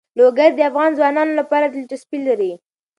[0.17, 2.51] لوگر د افغان ځوانانو لپاره دلچسپي لري.